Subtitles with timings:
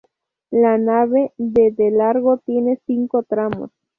[0.49, 3.69] La nave, de de largo, tiene cinco tramos.